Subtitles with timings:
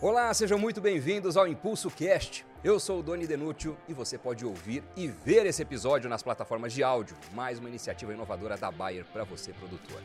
[0.00, 2.46] Olá, sejam muito bem-vindos ao Impulso Cast.
[2.62, 6.72] Eu sou o Doni Denútil e você pode ouvir e ver esse episódio nas plataformas
[6.72, 10.00] de áudio, mais uma iniciativa inovadora da Bayer para você, produtor.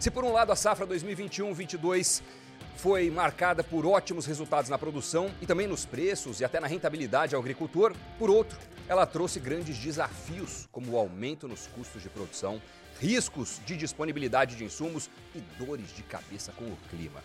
[0.00, 2.22] Se por um lado a safra 2021-22
[2.78, 7.34] foi marcada por ótimos resultados na produção e também nos preços e até na rentabilidade
[7.34, 8.56] ao agricultor, por outro,
[8.88, 12.58] ela trouxe grandes desafios, como o aumento nos custos de produção,
[12.98, 17.20] riscos de disponibilidade de insumos e dores de cabeça com o clima.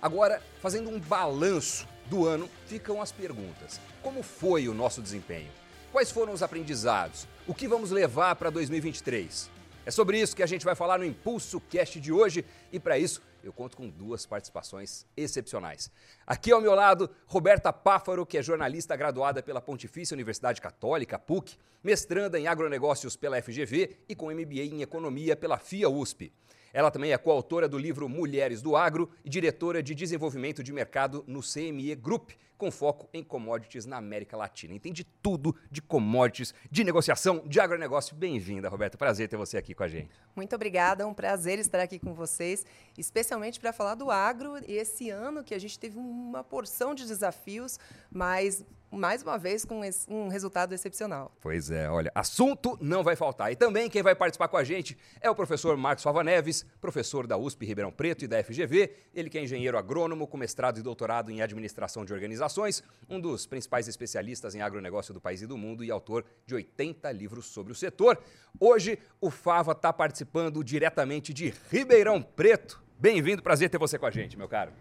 [0.00, 5.50] Agora, fazendo um balanço do ano, ficam as perguntas: como foi o nosso desempenho?
[5.90, 7.26] Quais foram os aprendizados?
[7.46, 9.50] O que vamos levar para 2023?
[9.84, 12.98] É sobre isso que a gente vai falar no Impulso Cast de hoje e para
[12.98, 15.90] isso eu conto com duas participações excepcionais.
[16.26, 21.56] Aqui ao meu lado, Roberta Páfaro, que é jornalista graduada pela Pontifícia Universidade Católica, PUC,
[21.82, 26.32] mestranda em agronegócios pela FGV e com MBA em economia pela FIA USP.
[26.72, 31.24] Ela também é coautora do livro Mulheres do Agro e diretora de desenvolvimento de mercado
[31.26, 34.74] no CME Group, com foco em commodities na América Latina.
[34.74, 38.16] Entende tudo de commodities, de negociação, de agronegócio.
[38.16, 38.98] Bem-vinda, Roberta.
[38.98, 40.10] Prazer ter você aqui com a gente.
[40.34, 44.72] Muito obrigada, é um prazer estar aqui com vocês, especialmente para falar do agro e
[44.72, 47.78] esse ano que a gente teve uma porção de desafios,
[48.10, 51.30] mas mais uma vez com um resultado excepcional.
[51.40, 53.52] Pois é, olha, assunto não vai faltar.
[53.52, 57.26] E também quem vai participar com a gente é o professor Marcos Fava Neves, professor
[57.26, 60.82] da USP Ribeirão Preto e da FGV, ele que é engenheiro agrônomo com mestrado e
[60.82, 62.47] doutorado em administração de organizações,
[63.08, 67.10] um dos principais especialistas em agronegócio do país e do mundo e autor de 80
[67.12, 68.18] livros sobre o setor.
[68.60, 72.82] Hoje o Fava está participando diretamente de Ribeirão Preto.
[72.98, 74.72] Bem-vindo, prazer ter você com a gente, meu caro.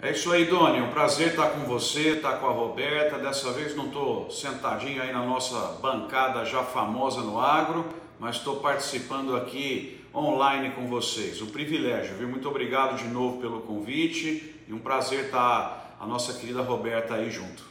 [0.00, 0.80] É isso aí, Doni.
[0.80, 3.18] Um prazer estar com você, estar com a Roberta.
[3.18, 7.84] Dessa vez não estou sentadinho aí na nossa bancada já famosa no agro,
[8.18, 11.42] mas estou participando aqui online com vocês.
[11.42, 12.28] Um privilégio, viu?
[12.28, 17.30] Muito obrigado de novo pelo convite e um prazer estar a nossa querida Roberta aí
[17.30, 17.64] junto.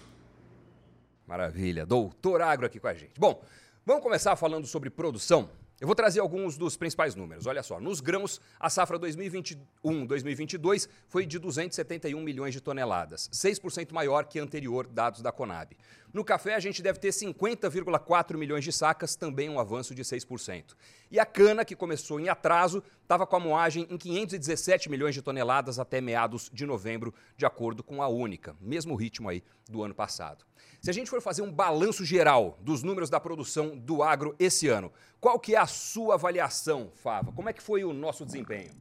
[1.25, 1.85] Maravilha.
[1.85, 3.19] Doutor Agro aqui com a gente.
[3.19, 3.41] Bom,
[3.85, 5.49] vamos começar falando sobre produção.
[5.79, 7.45] Eu vou trazer alguns dos principais números.
[7.45, 14.25] Olha só, nos grãos, a safra 2021-2022 foi de 271 milhões de toneladas, 6% maior
[14.25, 15.77] que anterior, dados da Conab.
[16.13, 20.75] No café, a gente deve ter 50,4 milhões de sacas, também um avanço de 6%.
[21.11, 25.21] E a cana, que começou em atraso, estava com a moagem em 517 milhões de
[25.21, 29.93] toneladas até meados de novembro, de acordo com a Única, mesmo ritmo aí do ano
[29.93, 30.45] passado.
[30.81, 34.67] Se a gente for fazer um balanço geral dos números da produção do agro esse
[34.69, 37.31] ano, qual que é a sua avaliação, Fava?
[37.33, 38.71] Como é que foi o nosso desempenho?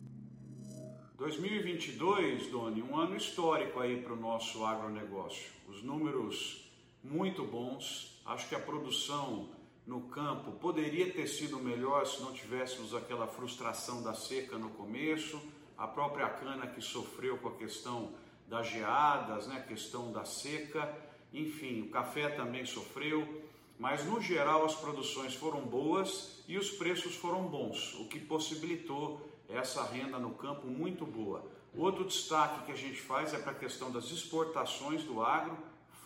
[1.17, 5.51] 2022, Doni, um ano histórico aí para o nosso agronegócio.
[5.67, 6.66] Os números
[7.11, 8.21] muito bons.
[8.25, 9.49] Acho que a produção
[9.87, 15.41] no campo poderia ter sido melhor se não tivéssemos aquela frustração da seca no começo,
[15.79, 18.13] a própria cana que sofreu com a questão
[18.49, 20.93] das geadas, né, a questão da seca.
[21.33, 23.45] Enfim, o café também sofreu,
[23.79, 29.21] mas no geral as produções foram boas e os preços foram bons, o que possibilitou
[29.49, 31.45] essa renda no campo muito boa.
[31.77, 35.57] Outro destaque que a gente faz é para a questão das exportações do agro,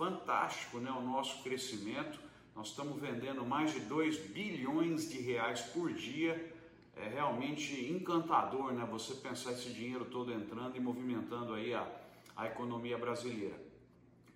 [0.01, 2.19] fantástico né, o nosso crescimento.
[2.57, 6.55] Nós estamos vendendo mais de 2 bilhões de reais por dia.
[6.97, 11.87] É realmente encantador né, você pensar esse dinheiro todo entrando e movimentando aí a,
[12.35, 13.71] a economia brasileira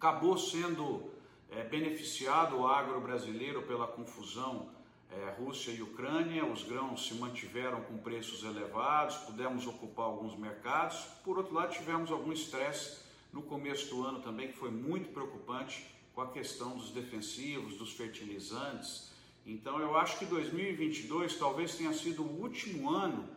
[0.05, 1.11] acabou sendo
[1.51, 4.69] é, beneficiado o agro brasileiro pela confusão
[5.11, 10.99] é, Rússia e Ucrânia, os grãos se mantiveram com preços elevados, pudemos ocupar alguns mercados.
[11.25, 13.04] Por outro lado, tivemos algum estresse
[13.35, 15.85] no começo do ano também, que foi muito preocupante
[16.15, 19.11] com a questão dos defensivos, dos fertilizantes.
[19.45, 23.29] Então, eu acho que 2022 talvez tenha sido o último ano,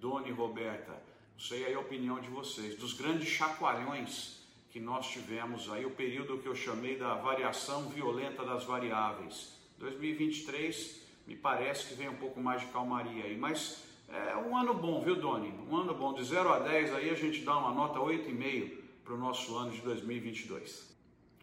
[0.00, 0.92] Dona e Roberta,
[1.34, 4.40] não sei aí a opinião de vocês, dos grandes chacoalhões
[4.70, 9.52] que nós tivemos aí o período que eu chamei da variação violenta das variáveis.
[9.78, 14.72] 2023 me parece que vem um pouco mais de calmaria aí, mas é um ano
[14.72, 15.52] bom, viu, Doni?
[15.70, 19.14] Um ano bom, de 0 a 10 aí a gente dá uma nota 8,5 para
[19.14, 20.92] o nosso ano de 2022.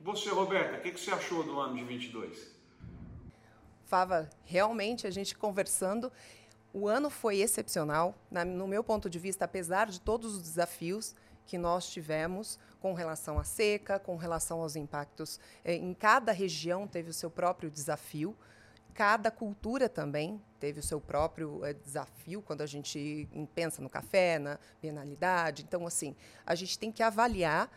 [0.01, 2.55] Você, Roberta, o que, que você achou do ano de 22?
[3.85, 6.11] Fava, realmente a gente conversando,
[6.71, 11.15] o ano foi excepcional, na, no meu ponto de vista, apesar de todos os desafios,
[11.45, 15.39] que nós tivemos com relação à seca, com relação aos impactos.
[15.65, 18.37] Eh, em cada região teve o seu próprio desafio,
[18.93, 24.37] cada cultura também teve o seu próprio é, desafio quando a gente pensa no café,
[24.37, 25.63] na penalidade.
[25.63, 26.15] Então, assim,
[26.45, 27.71] a gente tem que avaliar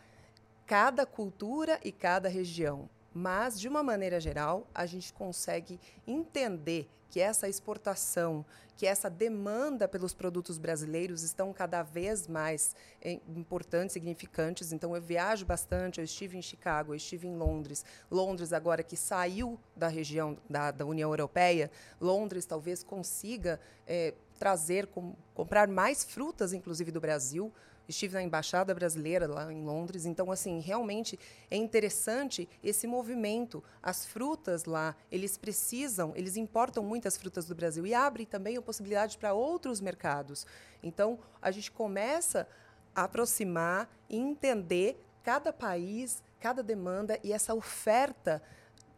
[0.65, 2.89] cada cultura e cada região.
[3.13, 8.43] Mas, de uma maneira geral, a gente consegue entender que essa exportação,
[8.75, 14.73] que essa demanda pelos produtos brasileiros estão cada vez mais eh, importantes, significantes.
[14.73, 17.85] Então, eu viajo bastante, eu estive em Chicago, eu estive em Londres.
[18.09, 21.69] Londres, agora que saiu da região da, da União Europeia,
[22.01, 27.53] Londres talvez consiga é, trazer, com, comprar mais frutas, inclusive, do Brasil,
[27.93, 31.17] estive na embaixada brasileira lá em Londres, então assim, realmente
[31.49, 33.63] é interessante esse movimento.
[33.81, 38.61] As frutas lá, eles precisam, eles importam muitas frutas do Brasil e abrem também a
[38.61, 40.45] possibilidade para outros mercados.
[40.81, 42.47] Então, a gente começa
[42.95, 48.41] a aproximar e entender cada país, cada demanda e essa oferta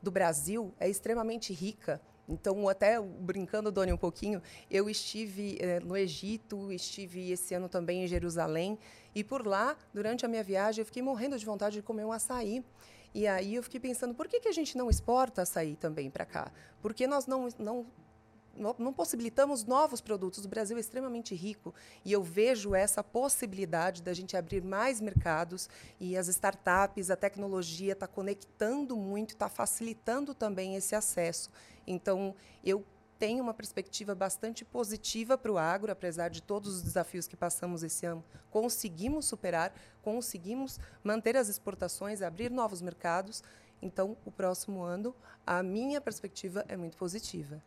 [0.02, 2.02] do Brasil é extremamente rica.
[2.28, 8.04] Então, até brincando, Doni, um pouquinho, eu estive eh, no Egito, estive esse ano também
[8.04, 8.80] em Jerusalém,
[9.14, 12.12] e por lá, durante a minha viagem, eu fiquei morrendo de vontade de comer um
[12.12, 12.64] açaí.
[13.14, 16.26] E aí eu fiquei pensando, por que, que a gente não exporta açaí também para
[16.26, 16.52] cá?
[16.82, 17.86] Por que nós não, não
[18.56, 20.46] não possibilitamos novos produtos.
[20.46, 21.74] O Brasil é extremamente rico
[22.04, 25.70] e eu vejo essa possibilidade da gente abrir mais mercados
[26.00, 31.50] e as startups, a tecnologia está conectando muito, está facilitando também esse acesso.
[31.86, 32.84] Então, eu
[33.18, 37.84] tenho uma perspectiva bastante positiva para o agro, apesar de todos os desafios que passamos
[37.84, 38.24] esse ano.
[38.50, 43.44] Conseguimos superar, conseguimos manter as exportações, abrir novos mercados.
[43.82, 45.16] Então, o próximo ano,
[45.46, 47.62] a minha perspectiva é muito positiva.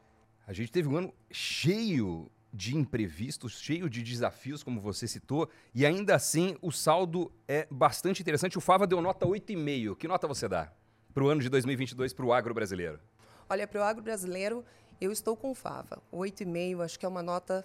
[0.48, 5.84] A gente teve um ano cheio de imprevistos, cheio de desafios, como você citou, e
[5.84, 8.56] ainda assim o saldo é bastante interessante.
[8.56, 9.94] O Fava deu nota 8,5.
[9.94, 10.72] Que nota você dá
[11.12, 12.98] para o ano de 2022 para o agro brasileiro?
[13.46, 14.64] Olha, para o agro brasileiro,
[14.98, 16.02] eu estou com Fava.
[16.10, 17.62] 8,5 acho que é uma nota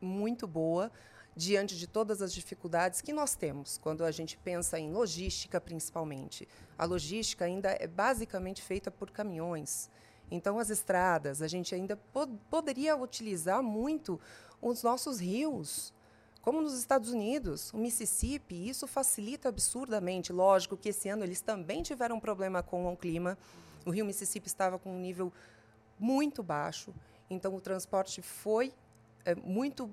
[0.00, 0.90] muito boa
[1.36, 6.48] diante de todas as dificuldades que nós temos quando a gente pensa em logística, principalmente.
[6.78, 9.90] A logística ainda é basicamente feita por caminhões.
[10.30, 14.18] Então, as estradas, a gente ainda pod poderia utilizar muito
[14.60, 15.92] os nossos rios,
[16.40, 20.32] como nos Estados Unidos, o Mississippi, isso facilita absurdamente.
[20.32, 23.38] Lógico que esse ano eles também tiveram um problema com o clima,
[23.86, 25.32] o rio Mississippi estava com um nível
[25.98, 26.92] muito baixo,
[27.30, 28.74] então o transporte foi
[29.24, 29.90] é, muito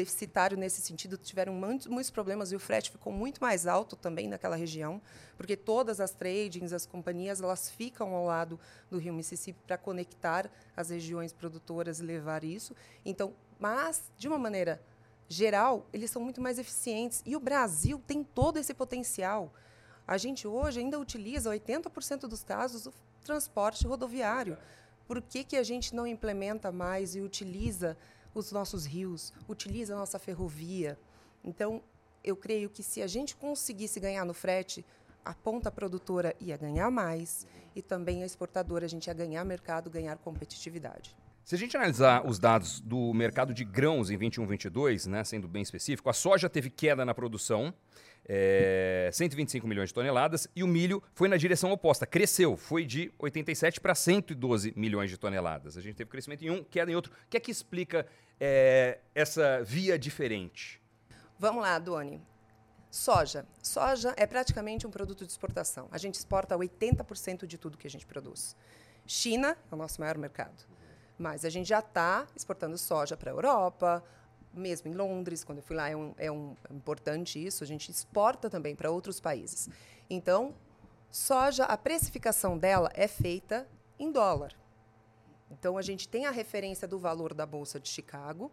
[0.00, 4.28] deficitário nesse sentido, tiveram muitos, muitos, problemas e o frete ficou muito mais alto também
[4.28, 5.00] naquela região,
[5.36, 8.58] porque todas as tradings, as companhias, elas ficam ao lado
[8.90, 12.74] do rio Mississippi para conectar as regiões produtoras e levar isso.
[13.04, 14.80] Então, mas de uma maneira
[15.28, 19.52] geral, eles são muito mais eficientes e o Brasil tem todo esse potencial.
[20.08, 22.92] A gente hoje ainda utiliza 80% dos casos o
[23.22, 24.56] transporte rodoviário.
[25.06, 27.96] Por que, que a gente não implementa mais e utiliza
[28.34, 30.98] os nossos rios, utiliza a nossa ferrovia?
[31.42, 31.82] Então,
[32.22, 34.84] eu creio que se a gente conseguisse ganhar no frete,
[35.24, 39.90] a ponta produtora ia ganhar mais e também a exportadora a gente ia ganhar mercado,
[39.90, 41.16] ganhar competitividade.
[41.50, 45.48] Se a gente analisar os dados do mercado de grãos em 21, 22, né, sendo
[45.48, 47.74] bem específico, a soja teve queda na produção,
[48.24, 53.12] é, 125 milhões de toneladas, e o milho foi na direção oposta, cresceu, foi de
[53.18, 55.76] 87 para 112 milhões de toneladas.
[55.76, 57.12] A gente teve crescimento em um, queda em outro.
[57.12, 58.06] O que é que explica
[58.38, 60.80] é, essa via diferente?
[61.36, 62.22] Vamos lá, Doni.
[62.92, 63.44] Soja.
[63.60, 65.88] Soja é praticamente um produto de exportação.
[65.90, 68.54] A gente exporta 80% de tudo que a gente produz.
[69.04, 70.70] China é o nosso maior mercado.
[71.20, 74.02] Mas a gente já está exportando soja para a Europa,
[74.54, 77.66] mesmo em Londres, quando eu fui lá, é, um, é, um, é importante isso, a
[77.66, 79.68] gente exporta também para outros países.
[80.08, 80.54] Então,
[81.10, 84.54] soja, a precificação dela é feita em dólar.
[85.50, 88.50] Então, a gente tem a referência do valor da Bolsa de Chicago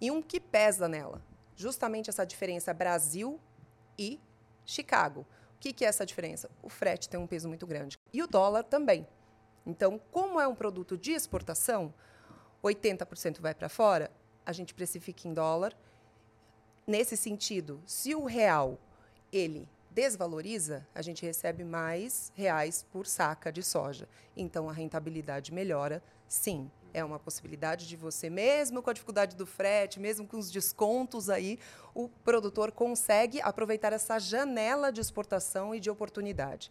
[0.00, 1.22] e um que pesa nela,
[1.54, 3.38] justamente essa diferença Brasil
[3.96, 4.18] e
[4.66, 5.20] Chicago.
[5.54, 6.50] O que, que é essa diferença?
[6.64, 7.96] O frete tem um peso muito grande.
[8.12, 9.06] E o dólar também.
[9.66, 11.92] Então, como é um produto de exportação,
[12.62, 14.10] 80% vai para fora,
[14.44, 15.76] a gente precifica em dólar.
[16.86, 18.78] Nesse sentido, se o real
[19.32, 24.08] ele desvaloriza, a gente recebe mais reais por saca de soja.
[24.36, 26.70] Então a rentabilidade melhora, sim.
[26.94, 31.30] É uma possibilidade de você, mesmo com a dificuldade do frete, mesmo com os descontos
[31.30, 31.58] aí,
[31.94, 36.70] o produtor consegue aproveitar essa janela de exportação e de oportunidade.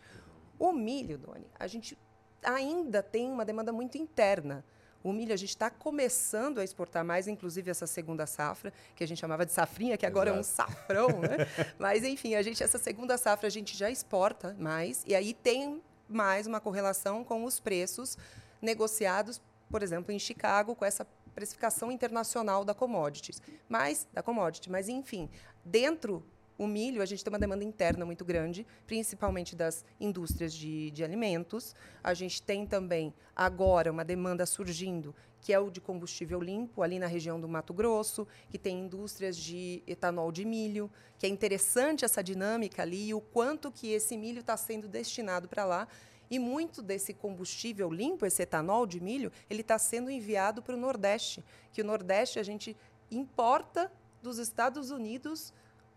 [0.59, 1.97] O milho, Doni, a gente
[2.43, 4.63] ainda tem uma demanda muito interna.
[5.03, 9.07] O milho a gente está começando a exportar mais, inclusive essa segunda safra, que a
[9.07, 10.37] gente chamava de safrinha, que agora Exato.
[10.37, 11.47] é um safrão, né?
[11.79, 15.81] Mas enfim, a gente essa segunda safra a gente já exporta mais e aí tem
[16.07, 18.17] mais uma correlação com os preços
[18.61, 23.41] negociados, por exemplo, em Chicago, com essa precificação internacional da commodities.
[23.67, 25.29] Mas da commodity, mas enfim,
[25.65, 26.23] dentro
[26.61, 31.03] o milho, a gente tem uma demanda interna muito grande, principalmente das indústrias de, de
[31.03, 31.73] alimentos.
[32.03, 36.99] A gente tem também, agora, uma demanda surgindo, que é o de combustível limpo, ali
[36.99, 40.87] na região do Mato Grosso, que tem indústrias de etanol de milho,
[41.17, 45.49] que é interessante essa dinâmica ali, e o quanto que esse milho está sendo destinado
[45.49, 45.87] para lá.
[46.29, 50.79] E muito desse combustível limpo, esse etanol de milho, ele está sendo enviado para o
[50.79, 52.77] Nordeste, que o Nordeste a gente
[53.09, 53.91] importa
[54.21, 55.51] dos Estados Unidos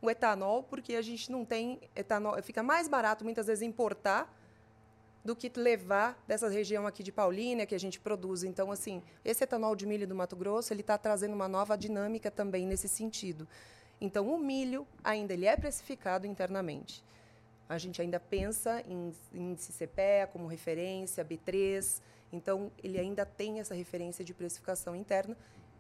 [0.05, 2.41] o etanol, porque a gente não tem etanol.
[2.43, 4.33] Fica mais barato, muitas vezes, importar
[5.25, 8.45] do que levar dessa região aqui de Paulínia, que a gente produz.
[8.45, 12.31] Então, assim, esse etanol de milho do Mato Grosso, ele está trazendo uma nova dinâmica
[12.31, 13.49] também nesse sentido.
[14.01, 17.03] Então, o milho ainda ele é precificado internamente.
[17.67, 19.89] A gente ainda pensa em índice
[20.31, 22.03] como referência, B3.
[22.31, 25.35] Então, ele ainda tem essa referência de precificação interna.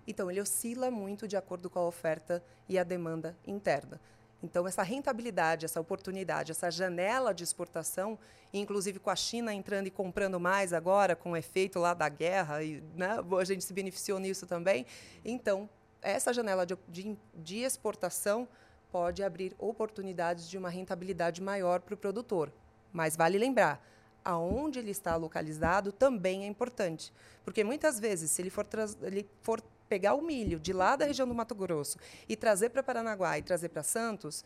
[0.06, 4.00] Então, ele oscila muito de acordo com a oferta e a demanda interna.
[4.42, 8.18] Então, essa rentabilidade, essa oportunidade, essa janela de exportação,
[8.52, 12.62] inclusive com a China entrando e comprando mais agora, com o efeito lá da guerra,
[12.62, 14.84] e né, a gente se beneficiou nisso também.
[15.24, 15.68] Então,
[16.02, 18.46] essa janela de, de, de exportação
[18.92, 22.52] pode abrir oportunidades de uma rentabilidade maior para o produtor.
[22.92, 23.82] Mas vale lembrar,
[24.24, 27.12] aonde ele está localizado também é importante.
[27.44, 28.66] Porque muitas vezes, se ele for,
[29.02, 29.60] ele for
[29.94, 31.98] pegar o milho de lá da região do Mato Grosso
[32.28, 34.44] e trazer para Paranaguá e trazer para Santos,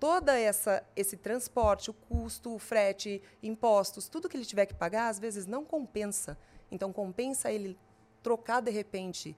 [0.00, 5.08] toda essa esse transporte, o custo, o frete, impostos, tudo que ele tiver que pagar,
[5.08, 6.36] às vezes não compensa.
[6.72, 7.78] Então compensa ele
[8.20, 9.36] trocar de repente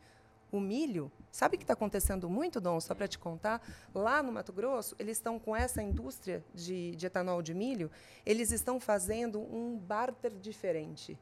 [0.51, 1.13] o milho.
[1.31, 2.81] Sabe o que está acontecendo muito, Dom?
[2.81, 3.61] Só para te contar,
[3.95, 7.91] lá no Mato Grosso, eles estão com essa indústria de, de etanol de milho,
[8.25, 11.19] eles estão fazendo um barter diferente.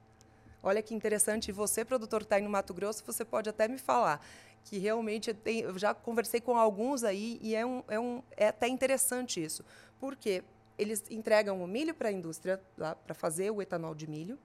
[0.62, 4.24] Olha que interessante, você, produtor, está aí no Mato Grosso, você pode até me falar
[4.64, 8.48] que realmente tem, eu já conversei com alguns aí e é, um, é, um, é
[8.48, 9.64] até interessante isso.
[9.98, 10.44] Porque
[10.78, 14.38] eles entregam o milho para a indústria para fazer o etanol de milho,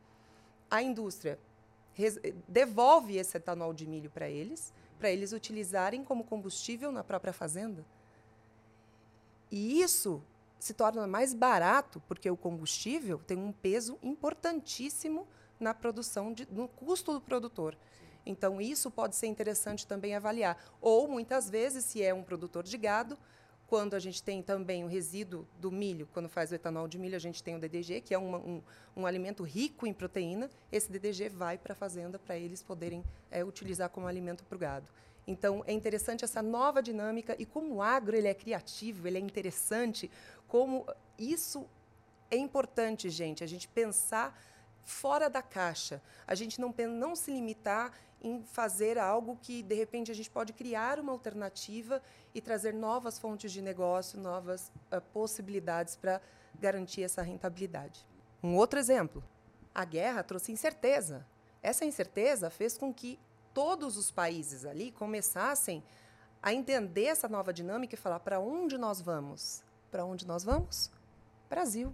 [0.70, 1.40] a indústria
[2.48, 7.86] devolve esse etanol de milho para eles, para eles utilizarem como combustível na própria fazenda.
[9.50, 10.22] E isso
[10.60, 15.28] se torna mais barato, porque o combustível tem um peso importantíssimo
[15.60, 17.78] na produção, de, no custo do produtor.
[18.26, 20.58] Então, isso pode ser interessante também avaliar.
[20.82, 23.18] Ou, muitas vezes, se é um produtor de gado,
[23.68, 27.16] quando a gente tem também o resíduo do milho, quando faz o etanol de milho,
[27.16, 28.62] a gente tem o DDG, que é uma, um,
[28.96, 30.50] um alimento rico em proteína.
[30.72, 34.60] Esse DDG vai para a fazenda para eles poderem é, utilizar como alimento para o
[34.60, 34.88] gado.
[35.28, 39.22] Então, é interessante essa nova dinâmica e como o agro ele é criativo, ele é
[39.22, 40.12] interessante,
[40.48, 40.86] como
[41.18, 41.66] isso
[42.30, 44.40] é importante, gente, a gente pensar
[44.86, 46.02] fora da caixa.
[46.26, 50.54] A gente não, não se limitar em fazer algo que, de repente, a gente pode
[50.54, 52.02] criar uma alternativa
[52.34, 56.22] e trazer novas fontes de negócio, novas uh, possibilidades para
[56.60, 58.06] garantir essa rentabilidade.
[58.42, 59.24] Um outro exemplo:
[59.74, 61.26] a guerra trouxe incerteza.
[61.62, 63.20] Essa incerteza fez com que
[63.54, 65.84] todos os países ali começassem
[66.42, 69.64] a entender essa nova dinâmica e falar para onde nós vamos?
[69.90, 70.92] Para onde nós vamos?
[71.50, 71.94] Brasil.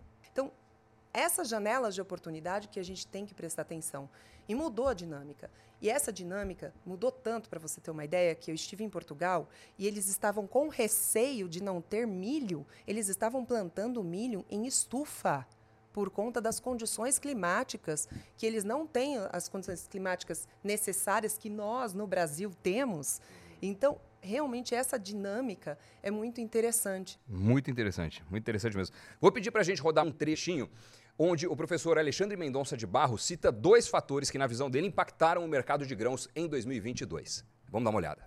[1.13, 4.10] Essas janelas de oportunidade que a gente tem que prestar atenção.
[4.48, 5.50] E mudou a dinâmica.
[5.82, 9.50] E essa dinâmica mudou tanto, para você ter uma ideia, que eu estive em Portugal
[9.77, 15.48] e eles estavam com receio de não ter milho, eles estavam plantando milho em estufa
[15.91, 21.94] por conta das condições climáticas, que eles não têm as condições climáticas necessárias que nós
[21.94, 23.20] no Brasil temos.
[23.62, 27.20] Então, realmente essa dinâmica é muito interessante.
[27.27, 28.96] Muito interessante, muito interessante mesmo.
[29.20, 30.70] Vou pedir para a gente rodar um trechinho
[31.18, 35.44] onde o professor Alexandre Mendonça de Barro cita dois fatores que, na visão dele, impactaram
[35.44, 37.46] o mercado de grãos em 2022.
[37.70, 38.22] Vamos dar uma olhada.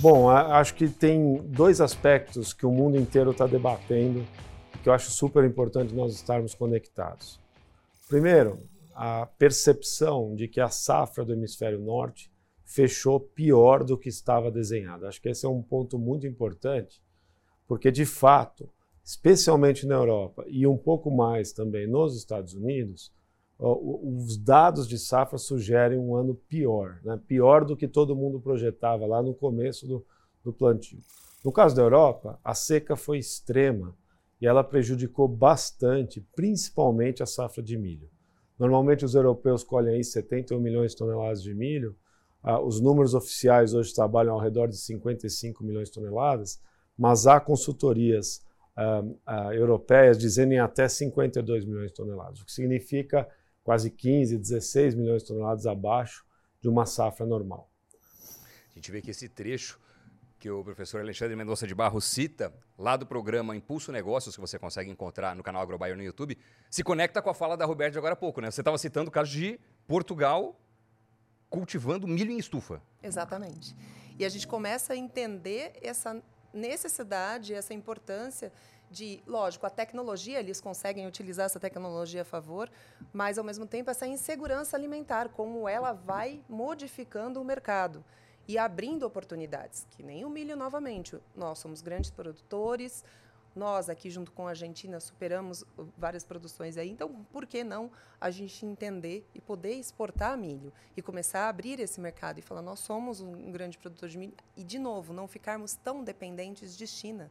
[0.00, 4.26] Bom, acho que tem dois aspectos que o mundo inteiro está debatendo
[4.82, 7.40] que eu acho super importante nós estarmos conectados.
[8.08, 8.58] Primeiro,
[8.94, 12.30] a percepção de que a safra do hemisfério norte
[12.64, 15.06] fechou pior do que estava desenhado.
[15.06, 17.02] Acho que esse é um ponto muito importante,
[17.66, 18.68] porque de fato
[19.08, 23.10] especialmente na Europa e um pouco mais também nos Estados Unidos,
[23.58, 27.18] os dados de safra sugerem um ano pior, né?
[27.26, 30.04] pior do que todo mundo projetava lá no começo do,
[30.44, 30.98] do plantio.
[31.42, 33.96] No caso da Europa, a seca foi extrema
[34.42, 38.10] e ela prejudicou bastante, principalmente a safra de milho.
[38.58, 41.96] Normalmente os europeus colhem aí 71 milhões de toneladas de milho,
[42.42, 46.60] ah, os números oficiais hoje trabalham ao redor de 55 milhões de toneladas,
[46.96, 48.46] mas há consultorias
[48.78, 53.28] uh, uh, europeias dizendo até 52 milhões de toneladas, o que significa
[53.64, 56.24] quase 15, 16 milhões de toneladas abaixo
[56.60, 57.70] de uma safra normal.
[58.70, 59.78] A gente vê que esse trecho
[60.38, 64.56] que o professor Alexandre Mendonça de Barros cita, lá do programa Impulso Negócios, que você
[64.56, 66.38] consegue encontrar no canal Agrobaio no YouTube,
[66.70, 68.48] se conecta com a fala da Roberta de agora há pouco, né?
[68.48, 70.56] Você estava citando o caso de Portugal
[71.50, 72.80] cultivando milho em estufa.
[73.02, 73.74] Exatamente.
[74.16, 78.52] E a gente começa a entender essa necessidade, essa importância
[78.90, 82.70] de, lógico, a tecnologia, eles conseguem utilizar essa tecnologia a favor,
[83.12, 88.04] mas, ao mesmo tempo, essa insegurança alimentar, como ela vai modificando o mercado
[88.46, 91.18] e abrindo oportunidades, que nem o milho novamente.
[91.36, 93.04] Nós somos grandes produtores,
[93.58, 95.64] nós aqui junto com a Argentina superamos
[95.96, 101.02] várias produções aí, então por que não a gente entender e poder exportar milho e
[101.02, 104.62] começar a abrir esse mercado e falar nós somos um grande produtor de milho e
[104.62, 107.30] de novo não ficarmos tão dependentes de China.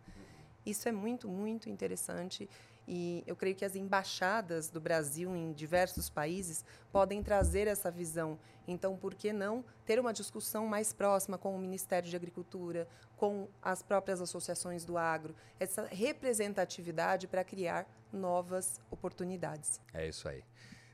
[0.65, 2.49] Isso é muito, muito interessante
[2.87, 8.39] e eu creio que as embaixadas do Brasil em diversos países podem trazer essa visão.
[8.65, 13.49] Então, por que não ter uma discussão mais próxima com o Ministério de Agricultura, com
[13.61, 19.81] as próprias associações do agro, essa representatividade para criar novas oportunidades?
[19.93, 20.43] É isso aí.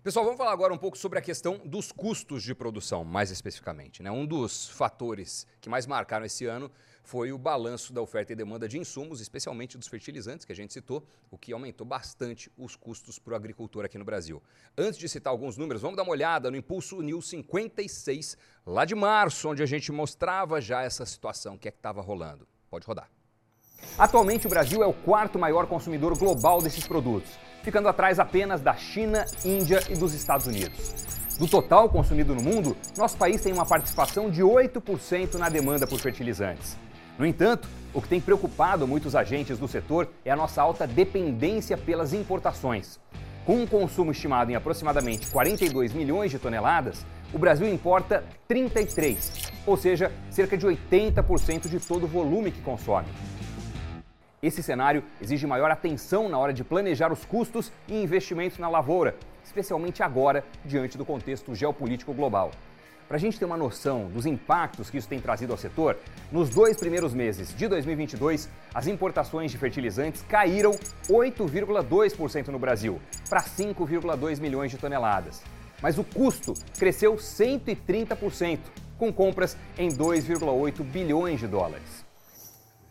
[0.04, 4.04] Pessoal, vamos falar agora um pouco sobre a questão dos custos de produção, mais especificamente.
[4.04, 4.12] Né?
[4.12, 6.70] Um dos fatores que mais marcaram esse ano
[7.06, 10.74] foi o balanço da oferta e demanda de insumos, especialmente dos fertilizantes, que a gente
[10.74, 14.44] citou, o que aumentou bastante os custos para o agricultor aqui no Brasil.
[14.78, 18.96] Antes de citar alguns números, vamos dar uma olhada no Impulso News 56, lá de
[18.96, 22.46] março, onde a gente mostrava já essa situação, o que é que estava rolando.
[22.70, 23.10] Pode rodar.
[23.98, 28.76] Atualmente, o Brasil é o quarto maior consumidor global desses produtos, ficando atrás apenas da
[28.76, 31.14] China, Índia e dos Estados Unidos.
[31.40, 36.00] Do total consumido no mundo, nosso país tem uma participação de 8% na demanda por
[36.00, 36.78] fertilizantes.
[37.18, 41.78] No entanto, o que tem preocupado muitos agentes do setor é a nossa alta dependência
[41.78, 43.00] pelas importações.
[43.46, 49.76] Com um consumo estimado em aproximadamente 42 milhões de toneladas, o Brasil importa 33, ou
[49.76, 53.08] seja, cerca de 80% de todo o volume que consome.
[54.44, 59.16] Esse cenário exige maior atenção na hora de planejar os custos e investimentos na lavoura,
[59.42, 62.52] especialmente agora, diante do contexto geopolítico global.
[63.08, 65.98] Para a gente ter uma noção dos impactos que isso tem trazido ao setor,
[66.30, 70.72] nos dois primeiros meses de 2022, as importações de fertilizantes caíram
[71.08, 75.42] 8,2% no Brasil, para 5,2 milhões de toneladas.
[75.82, 78.60] Mas o custo cresceu 130%,
[78.98, 82.04] com compras em 2,8 bilhões de dólares.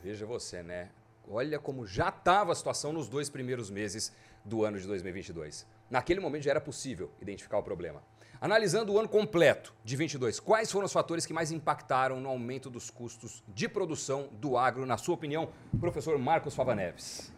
[0.02, 0.88] Veja você, né?
[1.28, 4.12] Olha como já estava a situação nos dois primeiros meses
[4.44, 5.66] do ano de 2022.
[5.90, 8.02] Naquele momento já era possível identificar o problema.
[8.40, 12.68] Analisando o ano completo de 22, quais foram os fatores que mais impactaram no aumento
[12.68, 17.32] dos custos de produção do agro, na sua opinião, professor Marcos Fava Neves?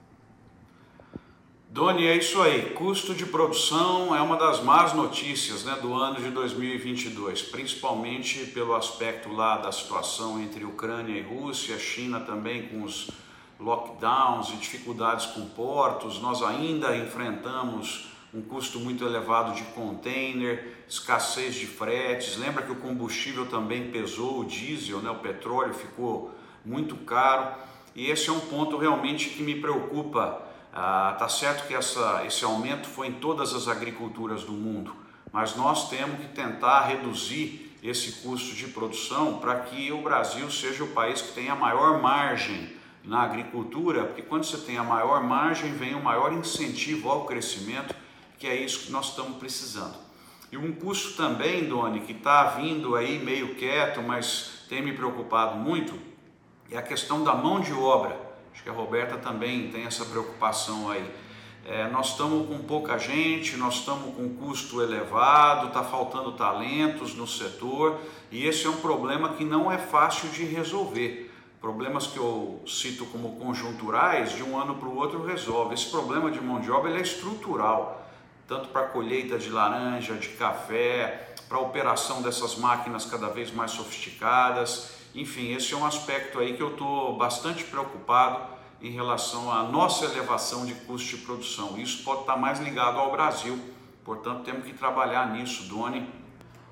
[1.69, 2.71] Doni, é isso aí.
[2.71, 8.75] Custo de produção é uma das más notícias né, do ano de 2022, principalmente pelo
[8.75, 13.11] aspecto lá da situação entre Ucrânia e Rússia, China também com os
[13.59, 16.21] lockdowns e dificuldades com portos.
[16.21, 22.37] Nós ainda enfrentamos um custo muito elevado de container, escassez de fretes.
[22.37, 27.55] Lembra que o combustível também pesou, o diesel, né, o petróleo ficou muito caro.
[27.95, 30.43] E esse é um ponto realmente que me preocupa.
[30.73, 34.93] Ah, tá certo que essa, esse aumento foi em todas as agriculturas do mundo,
[35.33, 40.83] mas nós temos que tentar reduzir esse custo de produção para que o Brasil seja
[40.83, 42.73] o país que tenha a maior margem
[43.05, 47.95] na agricultura, porque quando você tem a maior margem, vem o maior incentivo ao crescimento
[48.39, 49.95] que é isso que nós estamos precisando.
[50.53, 55.57] E um custo também, Doni, que está vindo aí meio quieto, mas tem me preocupado
[55.57, 55.99] muito,
[56.71, 58.19] é a questão da mão de obra.
[58.53, 61.05] Acho que a Roberta também tem essa preocupação aí.
[61.67, 67.27] É, nós estamos com pouca gente, nós estamos com custo elevado, está faltando talentos no
[67.27, 67.99] setor
[68.31, 71.24] e esse é um problema que não é fácil de resolver.
[71.65, 75.73] Problemas que eu cito como conjunturais, de um ano para o outro resolve.
[75.73, 78.07] Esse problema de mão de obra é estrutural
[78.47, 83.51] tanto para a colheita de laranja, de café, para a operação dessas máquinas cada vez
[83.51, 84.91] mais sofisticadas.
[85.15, 88.47] Enfim, esse é um aspecto aí que eu estou bastante preocupado
[88.83, 91.79] em relação à nossa elevação de custo de produção.
[91.79, 93.59] Isso pode estar mais ligado ao Brasil,
[94.05, 96.24] portanto temos que trabalhar nisso, Doni.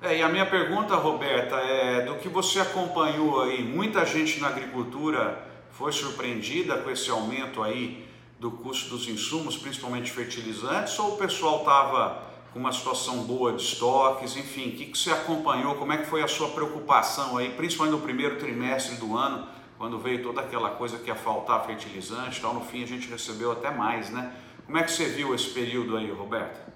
[0.03, 4.49] É, e a minha pergunta, Roberta, é do que você acompanhou aí, muita gente na
[4.49, 8.05] agricultura foi surpreendida com esse aumento aí
[8.37, 13.63] do custo dos insumos, principalmente fertilizantes, ou o pessoal estava com uma situação boa de
[13.63, 17.51] estoques, enfim, o que, que você acompanhou, como é que foi a sua preocupação aí,
[17.51, 22.41] principalmente no primeiro trimestre do ano, quando veio toda aquela coisa que ia faltar fertilizante,
[22.41, 24.33] tal, no fim a gente recebeu até mais, né?
[24.65, 26.72] Como é que você viu esse período aí, Roberta?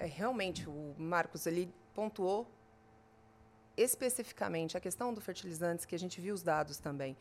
[0.00, 2.46] Realmente, o Marcos ele pontuou
[3.76, 7.16] especificamente a questão do fertilizantes, que a gente viu os dados também.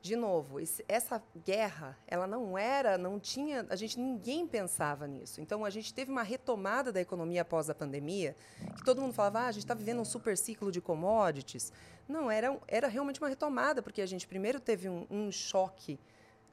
[0.00, 5.40] De novo, esse, essa guerra, ela não era, não tinha, a gente ninguém pensava nisso.
[5.40, 8.34] Então a gente teve uma retomada da economia após a pandemia,
[8.76, 11.72] que todo mundo falava, ah, a gente está vivendo um super ciclo de commodities.
[12.08, 16.00] Não, era, era realmente uma retomada, porque a gente primeiro teve um, um choque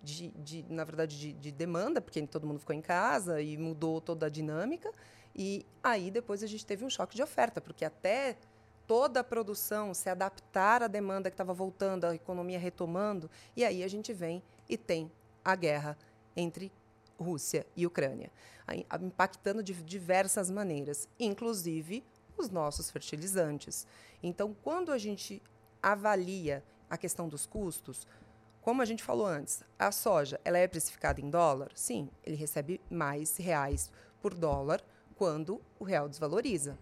[0.03, 3.99] de, de, na verdade, de, de demanda, porque todo mundo ficou em casa e mudou
[3.99, 4.93] toda a dinâmica.
[5.41, 8.38] E aí depois a gente teve um choque de oferta, porque até
[8.86, 13.82] toda a produção se adaptar à demanda que estava voltando, a economia retomando, e aí
[13.82, 15.10] a gente vem e tem
[15.45, 15.97] a guerra
[16.36, 16.69] entre
[17.17, 18.30] Rússia e Ucrânia,
[19.02, 22.04] impactando de diversas maneiras, inclusive
[22.38, 23.88] os nossos fertilizantes.
[24.21, 25.41] Então, quando a gente
[25.82, 28.06] avalia a questão dos custos,
[28.62, 31.71] como a gente falou antes, a soja ela é precificada em dólar?
[31.75, 33.89] Sim, ele recebe mais reais
[34.21, 34.84] por dólar
[35.19, 36.77] quando o real desvaloriza.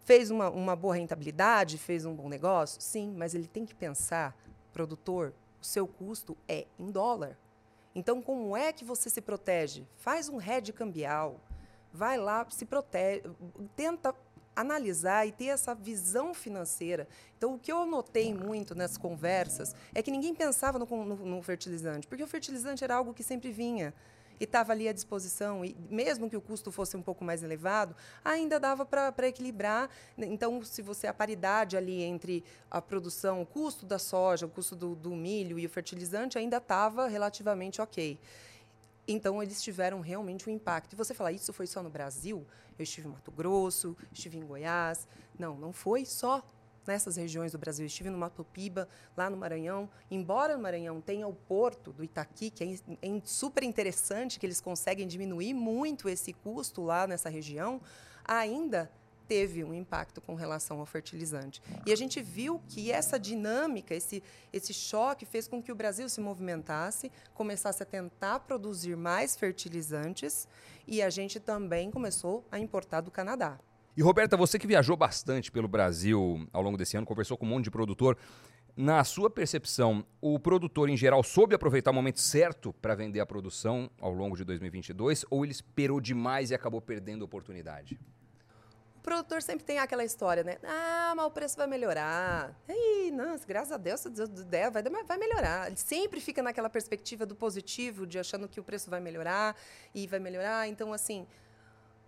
[0.00, 2.80] Fez uma, uma boa rentabilidade, fez um bom negócio?
[2.80, 4.34] Sim, mas ele tem que pensar,
[4.72, 7.36] produtor, o seu custo é em dólar.
[7.94, 9.86] Então, como é que você se protege?
[9.98, 11.38] Faz um hedge cambial.
[11.92, 13.22] Vai lá, se protege,
[13.76, 14.14] tenta
[14.56, 17.06] analisar e ter essa visão financeira.
[17.36, 21.42] Então, o que eu notei muito nas conversas é que ninguém pensava no, no, no
[21.42, 23.92] fertilizante, porque o fertilizante era algo que sempre vinha
[24.42, 25.64] e estava ali à disposição.
[25.64, 29.88] E mesmo que o custo fosse um pouco mais elevado, ainda dava para equilibrar.
[30.18, 34.74] Então, se você a paridade ali entre a produção, o custo da soja, o custo
[34.74, 38.18] do, do milho e o fertilizante ainda estava relativamente ok.
[39.06, 40.94] Então, eles tiveram realmente um impacto.
[40.94, 42.44] E você fala, isso foi só no Brasil?
[42.76, 45.06] Eu estive em Mato Grosso, estive em Goiás.
[45.38, 46.44] Não, não foi só
[46.86, 47.86] nessas regiões do Brasil.
[47.86, 49.88] Estive no Mato Piba, lá no Maranhão.
[50.10, 54.60] Embora no Maranhão tenha o porto do Itaqui, que é, é super interessante, que eles
[54.60, 57.80] conseguem diminuir muito esse custo lá nessa região,
[58.24, 58.90] ainda
[59.32, 61.62] teve um impacto com relação ao fertilizante.
[61.86, 66.06] E a gente viu que essa dinâmica, esse, esse choque, fez com que o Brasil
[66.08, 70.46] se movimentasse, começasse a tentar produzir mais fertilizantes
[70.86, 73.58] e a gente também começou a importar do Canadá.
[73.94, 77.48] E Roberta, você que viajou bastante pelo Brasil ao longo desse ano, conversou com um
[77.50, 78.16] monte de produtor.
[78.74, 83.26] Na sua percepção, o produtor em geral soube aproveitar o momento certo para vender a
[83.26, 88.00] produção ao longo de 2022 ou ele esperou demais e acabou perdendo a oportunidade?
[88.96, 90.56] O produtor sempre tem aquela história, né?
[90.64, 92.58] Ah, mas o preço vai melhorar.
[92.66, 94.30] Ei, nossa, graças a Deus, Deus
[94.72, 95.66] vai, vai melhorar.
[95.66, 99.54] Ele sempre fica naquela perspectiva do positivo, de achando que o preço vai melhorar
[99.94, 100.66] e vai melhorar.
[100.66, 101.26] Então, assim,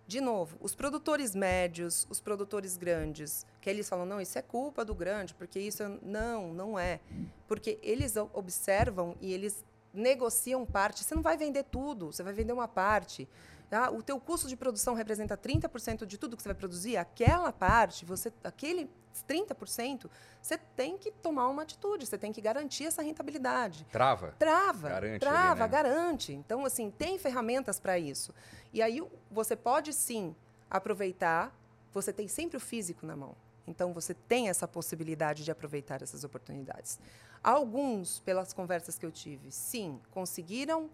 [0.07, 4.85] de novo, os produtores médios, os produtores grandes, que eles falam, não, isso é culpa
[4.85, 5.89] do grande, porque isso é...
[6.01, 6.99] Não, não é.
[7.47, 11.03] Porque eles observam e eles negociam parte.
[11.03, 13.27] Você não vai vender tudo, você vai vender uma parte.
[13.69, 13.89] Tá?
[13.89, 16.97] O teu custo de produção representa 30% de tudo que você vai produzir.
[16.97, 18.89] Aquela parte, você, aquele
[19.27, 20.09] 30%,
[20.41, 23.85] você tem que tomar uma atitude, você tem que garantir essa rentabilidade.
[23.91, 24.35] Trava?
[24.37, 24.89] Trava.
[24.89, 25.67] Garante trava, ali, né?
[25.67, 26.33] garante.
[26.33, 28.33] Então, assim, tem ferramentas para isso.
[28.71, 29.01] E aí
[29.31, 30.35] você pode sim
[30.69, 31.55] aproveitar,
[31.93, 33.35] você tem sempre o físico na mão.
[33.67, 36.99] Então, você tem essa possibilidade de aproveitar essas oportunidades.
[37.43, 40.89] Alguns, pelas conversas que eu tive, sim, conseguiram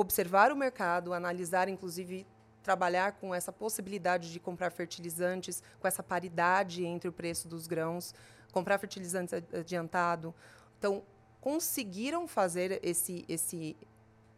[0.00, 2.24] observar o mercado, analisar, inclusive,
[2.62, 8.14] trabalhar com essa possibilidade de comprar fertilizantes, com essa paridade entre o preço dos grãos,
[8.52, 10.32] comprar fertilizantes adiantado.
[10.78, 11.02] Então,
[11.40, 13.76] conseguiram fazer esse, esse,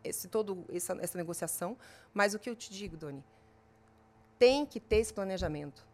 [0.02, 1.76] esse todo essa, essa negociação,
[2.14, 3.22] mas o que eu te digo, Doni,
[4.38, 5.86] tem que ter esse planejamento,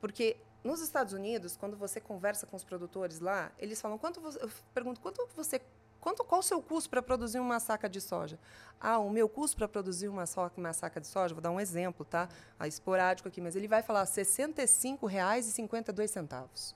[0.00, 4.40] porque nos Estados Unidos, quando você conversa com os produtores lá, eles falam quanto você,
[4.40, 5.60] eu pergunto quanto você
[6.02, 8.36] Quanto, qual o seu custo para produzir uma saca de soja?
[8.80, 10.24] Ah, o meu custo para produzir uma,
[10.56, 12.28] uma saca de soja, vou dar um exemplo, tá?
[12.58, 16.74] Ah, esporádico aqui, mas ele vai falar R$ 65,52.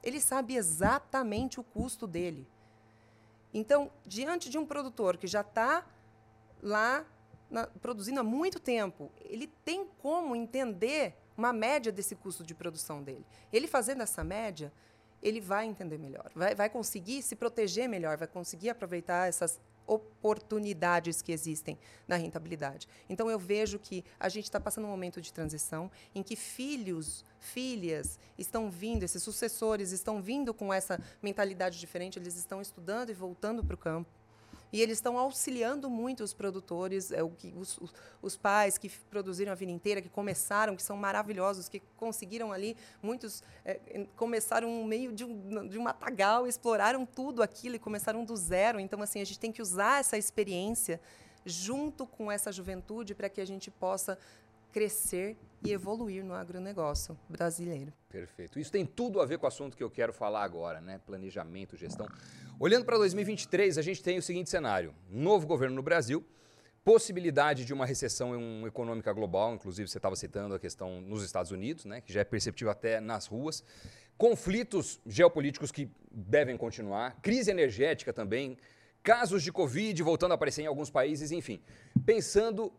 [0.00, 2.46] Ele sabe exatamente o custo dele.
[3.52, 5.84] Então, diante de um produtor que já está
[6.62, 7.04] lá
[7.50, 13.02] na, produzindo há muito tempo, ele tem como entender uma média desse custo de produção
[13.02, 13.26] dele.
[13.52, 14.72] Ele fazendo essa média,
[15.22, 21.20] ele vai entender melhor, vai, vai conseguir se proteger melhor, vai conseguir aproveitar essas oportunidades
[21.20, 22.88] que existem na rentabilidade.
[23.08, 27.24] Então eu vejo que a gente está passando um momento de transição em que filhos,
[27.38, 33.14] filhas estão vindo, esses sucessores estão vindo com essa mentalidade diferente, eles estão estudando e
[33.14, 34.21] voltando para o campo
[34.72, 37.78] e eles estão auxiliando muito os produtores, é, o que, os,
[38.22, 42.76] os, pais que produziram a vida inteira, que começaram, que são maravilhosos, que conseguiram ali,
[43.02, 48.24] muitos é, começaram no meio de um, de um matagal, exploraram tudo aquilo e começaram
[48.24, 48.80] do zero.
[48.80, 51.00] Então, assim, a gente tem que usar essa experiência
[51.44, 54.18] junto com essa juventude para que a gente possa
[54.72, 57.92] crescer e evoluir no agronegócio brasileiro.
[58.08, 58.58] Perfeito.
[58.58, 61.00] Isso tem tudo a ver com o assunto que eu quero falar agora, né?
[61.06, 62.08] Planejamento, gestão.
[62.58, 66.24] Olhando para 2023, a gente tem o seguinte cenário: novo governo no Brasil,
[66.84, 71.84] possibilidade de uma recessão econômica global, inclusive você estava citando a questão nos Estados Unidos,
[71.84, 73.62] né, que já é perceptível até nas ruas,
[74.18, 78.58] conflitos geopolíticos que devem continuar, crise energética também,
[79.02, 81.60] casos de Covid voltando a aparecer em alguns países, enfim.
[82.04, 82.72] Pensando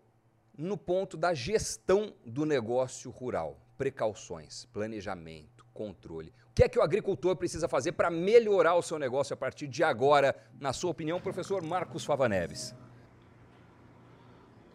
[0.57, 6.33] no ponto da gestão do negócio rural, precauções, planejamento, controle.
[6.51, 9.67] O que é que o agricultor precisa fazer para melhorar o seu negócio a partir
[9.67, 12.75] de agora, na sua opinião, professor Marcos Fava Neves?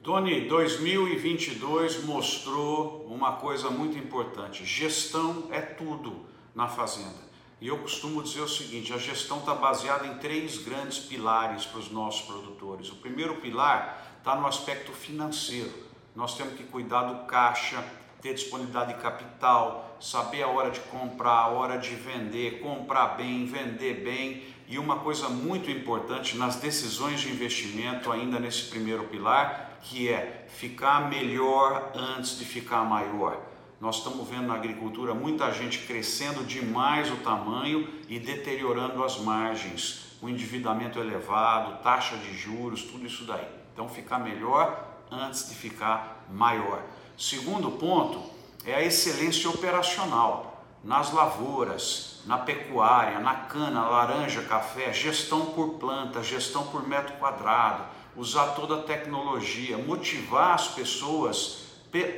[0.02, 7.28] Tony, 2022 mostrou uma coisa muito importante: gestão é tudo na fazenda.
[7.60, 11.80] E eu costumo dizer o seguinte: a gestão está baseada em três grandes pilares para
[11.80, 12.90] os nossos produtores.
[12.90, 15.72] O primeiro pilar está no aspecto financeiro.
[16.14, 17.82] Nós temos que cuidar do caixa,
[18.20, 23.46] ter disponibilidade de capital, saber a hora de comprar, a hora de vender, comprar bem,
[23.46, 24.44] vender bem.
[24.68, 30.46] E uma coisa muito importante nas decisões de investimento, ainda nesse primeiro pilar, que é
[30.50, 33.40] ficar melhor antes de ficar maior.
[33.80, 40.18] Nós estamos vendo na agricultura muita gente crescendo demais o tamanho e deteriorando as margens,
[40.20, 43.57] o endividamento elevado, taxa de juros, tudo isso daí.
[43.78, 46.82] Então, ficar melhor antes de ficar maior.
[47.16, 48.20] Segundo ponto
[48.64, 56.24] é a excelência operacional nas lavouras, na pecuária, na cana, laranja, café, gestão por planta,
[56.24, 57.84] gestão por metro quadrado,
[58.16, 61.66] usar toda a tecnologia, motivar as pessoas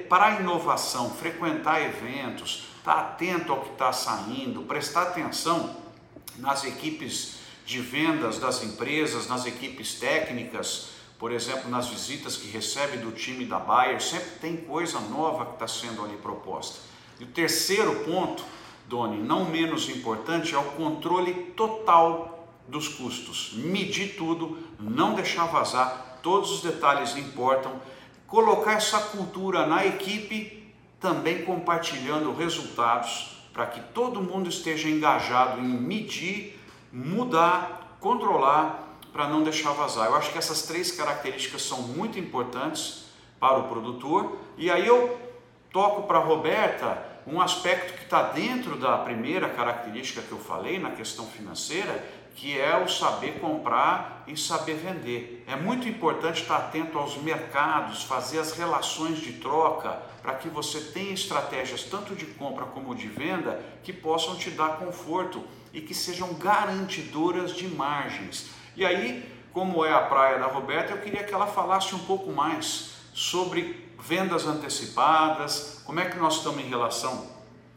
[0.09, 5.77] para a inovação, frequentar eventos, estar tá atento ao que está saindo, prestar atenção
[6.39, 12.97] nas equipes de vendas das empresas, nas equipes técnicas, por exemplo, nas visitas que recebe
[12.97, 16.79] do time da Bayer, sempre tem coisa nova que está sendo ali proposta.
[17.21, 18.43] E o terceiro ponto,
[18.87, 23.53] Doni, não menos importante, é o controle total dos custos.
[23.53, 27.73] Medir tudo, não deixar vazar, todos os detalhes importam.
[28.27, 35.69] Colocar essa cultura na equipe, também compartilhando resultados, para que todo mundo esteja engajado em
[35.69, 36.59] medir,
[36.91, 40.07] mudar, controlar para não deixar vazar.
[40.07, 43.05] Eu acho que essas três características são muito importantes
[43.39, 44.39] para o produtor.
[44.57, 45.19] E aí eu
[45.73, 50.79] toco para a Roberta um aspecto que está dentro da primeira característica que eu falei
[50.79, 55.45] na questão financeira, que é o saber comprar e saber vender.
[55.47, 60.81] É muito importante estar atento aos mercados, fazer as relações de troca, para que você
[60.81, 65.95] tenha estratégias tanto de compra como de venda que possam te dar conforto e que
[65.95, 68.51] sejam garantidoras de margens.
[68.77, 72.31] E aí, como é a praia da Roberta, eu queria que ela falasse um pouco
[72.31, 77.29] mais sobre vendas antecipadas, como é que nós estamos em relação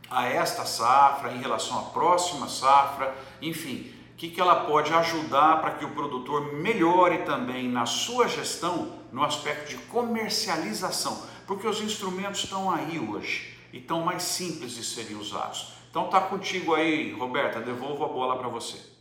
[0.10, 5.60] a esta safra, em relação à próxima safra, enfim, o que, que ela pode ajudar
[5.60, 11.82] para que o produtor melhore também na sua gestão no aspecto de comercialização, porque os
[11.82, 15.74] instrumentos estão aí hoje e estão mais simples de serem usados.
[15.90, 18.93] Então tá contigo aí, Roberta, devolvo a bola para você.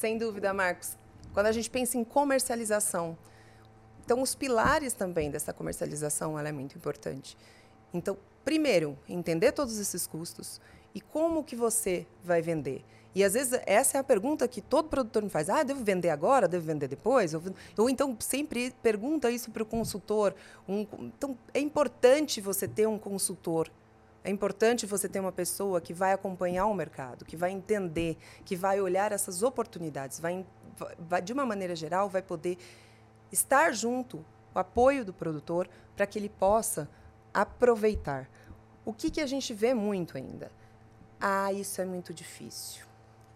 [0.00, 0.96] Sem dúvida, Marcos.
[1.34, 3.18] Quando a gente pensa em comercialização,
[4.02, 7.36] então os pilares também dessa comercialização ela é muito importante.
[7.92, 10.58] Então, primeiro, entender todos esses custos
[10.94, 12.82] e como que você vai vender.
[13.14, 16.08] E às vezes essa é a pergunta que todo produtor me faz: ah, devo vender
[16.08, 17.34] agora, devo vender depois?
[17.34, 17.42] Ou,
[17.76, 20.34] ou então sempre pergunta isso para o consultor.
[20.66, 23.70] Um, então é importante você ter um consultor
[24.22, 28.54] é importante você ter uma pessoa que vai acompanhar o mercado, que vai entender, que
[28.54, 30.44] vai olhar essas oportunidades, vai,
[30.98, 32.58] vai de uma maneira geral, vai poder
[33.32, 36.88] estar junto, o apoio do produtor, para que ele possa
[37.32, 38.28] aproveitar.
[38.84, 40.50] O que, que a gente vê muito ainda?
[41.18, 42.84] Ah, isso é muito difícil.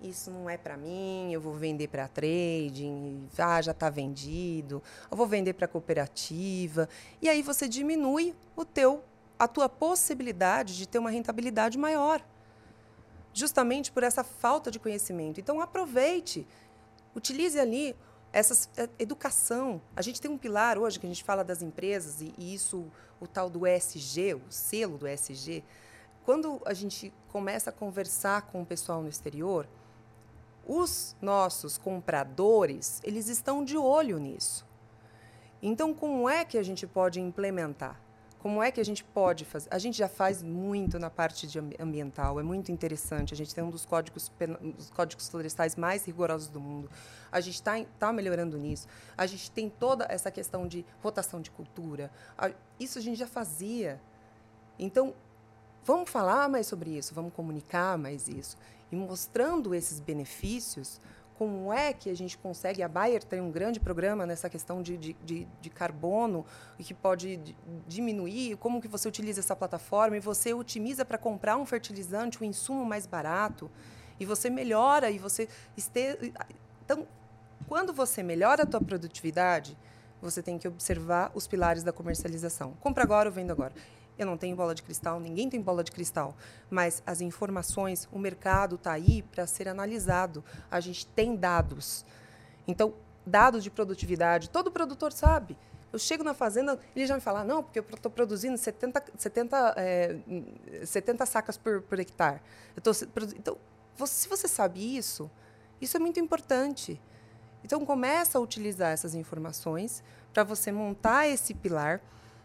[0.03, 5.17] Isso não é para mim, eu vou vender para trading, ah, já está vendido, eu
[5.17, 6.89] vou vender para cooperativa.
[7.23, 9.03] E aí você diminui o teu
[9.39, 12.25] a tua possibilidade de ter uma rentabilidade maior.
[13.33, 15.41] Justamente por essa falta de conhecimento.
[15.41, 16.47] Então, aproveite,
[17.15, 17.97] utilize ali
[18.33, 19.81] essa é, educação.
[19.95, 22.85] A gente tem um pilar hoje que a gente fala das empresas, e, isso,
[23.21, 25.65] o tal do ESG, o selo do ESG.
[26.25, 29.69] Quando a gente começa a conversar com o pessoal no exterior,
[30.67, 34.67] os nossos compradores, eles estão de olho nisso.
[35.63, 38.01] Então, como é que a gente pode implementar?
[38.45, 39.71] Como é que a gente pode fazer?
[39.71, 43.33] A gente já faz muito na parte de ambiental, é muito interessante.
[43.33, 44.31] A gente tem um dos códigos,
[44.77, 46.91] dos códigos florestais mais rigorosos do mundo.
[47.33, 48.87] A gente está tá melhorando nisso.
[49.17, 52.11] A gente tem toda essa questão de rotação de cultura.
[52.79, 53.99] Isso a gente já fazia.
[54.79, 55.15] Então,
[55.83, 58.59] vamos falar mais sobre isso, vamos comunicar mais isso.
[58.93, 61.01] E mostrando esses benefícios,
[61.37, 62.83] como é que a gente consegue.
[62.83, 66.45] A Bayer tem um grande programa nessa questão de, de, de, de carbono
[66.79, 67.41] e que pode
[67.87, 72.47] diminuir, como que você utiliza essa plataforma e você otimiza para comprar um fertilizante, um
[72.47, 73.71] insumo mais barato,
[74.19, 76.33] e você melhora e você este...
[76.85, 77.07] Então,
[77.67, 79.77] quando você melhora a tua produtividade,
[80.21, 82.75] você tem que observar os pilares da comercialização.
[82.81, 83.73] Compra agora ou vendo agora.
[84.19, 86.37] Eu não tenho bola de cristal, ninguém tem bola de cristal,
[86.71, 90.45] mas as informações, o mercado está aí para ser analisado.
[90.71, 92.05] A gente tem dados.
[92.67, 92.95] Então,
[93.27, 95.57] dados de produtividade, todo produtor sabe.
[95.93, 99.75] Eu chego na fazenda, ele já me fala, não, porque eu estou produzindo 70, 70,
[99.77, 100.17] é,
[100.85, 102.41] 70 sacas por, por hectare.
[102.83, 102.91] Tô,
[103.37, 103.57] então,
[103.97, 105.31] você, se você sabe isso,
[105.81, 107.01] isso é muito importante.
[107.65, 112.01] Então, começa a utilizar essas informações para você montar esse pilar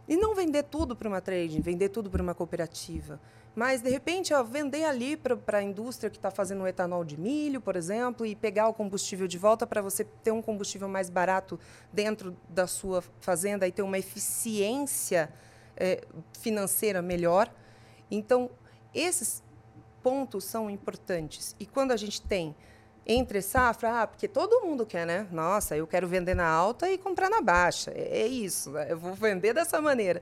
[0.09, 3.21] e não vender tudo para uma trading, vender tudo para uma cooperativa.
[3.55, 7.15] Mas, de repente, ó, vender ali para a indústria que está fazendo o etanol de
[7.15, 11.11] milho, por exemplo, e pegar o combustível de volta para você ter um combustível mais
[11.11, 11.59] barato
[11.93, 15.31] dentro da sua fazenda e ter uma eficiência
[15.77, 16.03] é,
[16.39, 17.53] financeira melhor.
[18.09, 18.49] Então,
[18.95, 19.43] esses
[20.01, 21.55] pontos são importantes.
[21.59, 22.55] E quando a gente tem
[23.11, 25.27] entre safra, ah, porque todo mundo quer, né?
[25.31, 27.89] Nossa, eu quero vender na alta e comprar na baixa.
[27.89, 28.85] É, é isso, né?
[28.87, 30.21] eu vou vender dessa maneira.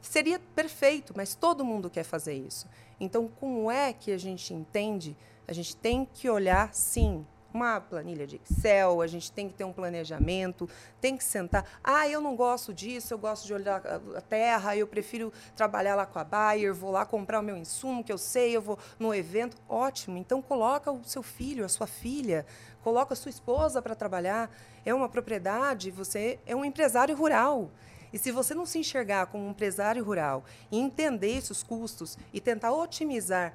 [0.00, 2.66] Seria perfeito, mas todo mundo quer fazer isso.
[2.98, 5.14] Então, como é que a gente entende?
[5.46, 9.62] A gente tem que olhar, sim, uma planilha de Excel, a gente tem que ter
[9.62, 10.68] um planejamento,
[11.00, 11.64] tem que sentar.
[11.84, 13.80] Ah, eu não gosto disso, eu gosto de olhar
[14.16, 18.02] a terra, eu prefiro trabalhar lá com a Bayer, vou lá comprar o meu insumo
[18.02, 19.56] que eu sei, eu vou no evento.
[19.68, 20.18] Ótimo.
[20.18, 22.44] Então coloca o seu filho, a sua filha,
[22.82, 24.50] coloca a sua esposa para trabalhar.
[24.84, 27.70] É uma propriedade, você é um empresário rural.
[28.12, 32.40] E se você não se enxergar como um empresário rural e entender esses custos e
[32.40, 33.54] tentar otimizar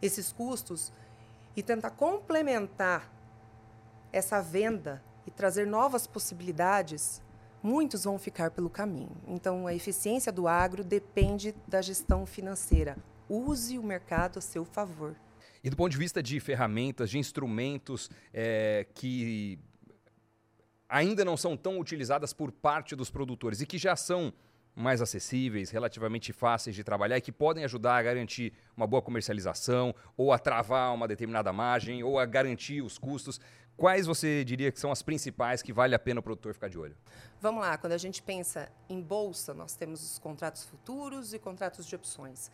[0.00, 0.92] esses custos,
[1.58, 3.12] e tentar complementar
[4.12, 7.20] essa venda e trazer novas possibilidades,
[7.60, 9.16] muitos vão ficar pelo caminho.
[9.26, 12.96] Então, a eficiência do agro depende da gestão financeira.
[13.28, 15.16] Use o mercado a seu favor.
[15.64, 19.58] E do ponto de vista de ferramentas, de instrumentos é, que
[20.88, 24.32] ainda não são tão utilizadas por parte dos produtores e que já são
[24.78, 29.94] mais acessíveis, relativamente fáceis de trabalhar e que podem ajudar a garantir uma boa comercialização,
[30.16, 33.40] ou a travar uma determinada margem, ou a garantir os custos.
[33.76, 36.78] Quais você diria que são as principais que vale a pena o produtor ficar de
[36.78, 36.96] olho?
[37.40, 41.86] Vamos lá, quando a gente pensa em bolsa, nós temos os contratos futuros e contratos
[41.86, 42.50] de opções.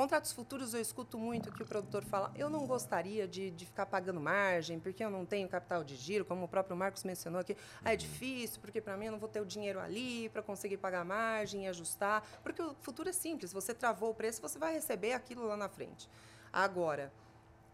[0.00, 3.84] Contratos futuros eu escuto muito que o produtor fala: eu não gostaria de, de ficar
[3.84, 7.54] pagando margem, porque eu não tenho capital de giro, como o próprio Marcos mencionou aqui.
[7.84, 10.78] Ah, é difícil, porque para mim eu não vou ter o dinheiro ali para conseguir
[10.78, 12.26] pagar margem e ajustar.
[12.42, 15.68] Porque o futuro é simples: você travou o preço, você vai receber aquilo lá na
[15.68, 16.08] frente.
[16.50, 17.12] Agora,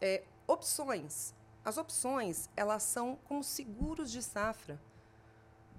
[0.01, 1.33] é, opções.
[1.65, 4.81] As opções, elas são como seguros de safra.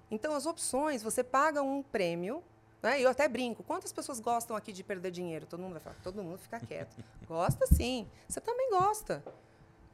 [0.09, 2.41] Então, as opções, você paga um prêmio
[2.81, 3.01] né?
[3.01, 3.63] Eu até brinco.
[3.63, 5.45] Quantas pessoas gostam aqui de perder dinheiro?
[5.45, 6.95] Todo mundo vai falar, todo mundo fica quieto.
[7.27, 8.07] Gosta sim.
[8.27, 9.23] Você também gosta.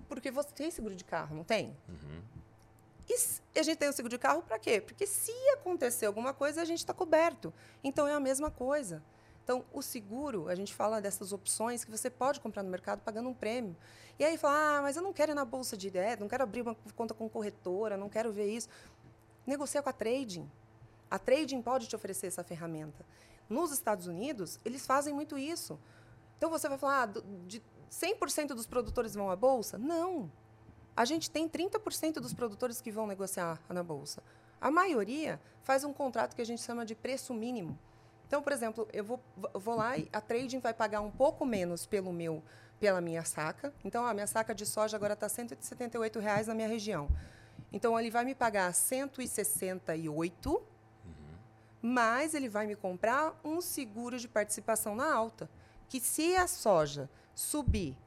[0.07, 1.75] Porque você tem seguro de carro, não tem?
[1.89, 2.21] Uhum.
[3.09, 4.79] E a gente tem o seguro de carro para quê?
[4.79, 7.53] Porque se acontecer alguma coisa, a gente está coberto.
[7.83, 9.01] Então é a mesma coisa.
[9.43, 13.27] Então, o seguro, a gente fala dessas opções que você pode comprar no mercado pagando
[13.27, 13.75] um prêmio.
[14.17, 16.43] E aí fala, ah, mas eu não quero ir na bolsa de ideia, não quero
[16.43, 18.69] abrir uma conta com corretora, não quero ver isso.
[19.45, 20.49] Negocia com a trading.
[21.13, 23.05] A trading pode te oferecer essa ferramenta.
[23.47, 25.79] Nos Estados Unidos, eles fazem muito isso.
[26.39, 29.77] Então você vai falar, ah, de 100% dos produtores vão à bolsa?
[29.77, 30.31] Não.
[30.97, 34.23] A gente tem 30% dos produtores que vão negociar na bolsa.
[34.59, 37.77] A maioria faz um contrato que a gente chama de preço mínimo.
[38.27, 39.19] Então, por exemplo, eu vou,
[39.53, 42.41] vou lá e a trading vai pagar um pouco menos pelo meu,
[42.79, 43.71] pela minha saca.
[43.85, 47.07] Então, a minha saca de soja agora está 178 reais na minha região.
[47.71, 50.72] Então, ele vai me pagar 168
[51.85, 55.49] mas ele vai me comprar um seguro de participação na alta,
[55.89, 57.97] que se a soja subir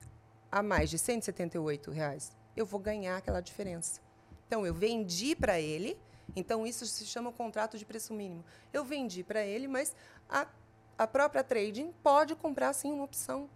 [0.50, 4.00] a mais de 178 reais, eu vou ganhar aquela diferença.
[4.46, 5.94] Então eu vendi para ele,
[6.34, 8.42] então isso se chama contrato de preço mínimo.
[8.72, 9.94] Eu vendi para ele, mas
[10.26, 10.46] a,
[10.96, 13.46] a própria trading pode comprar sim uma opção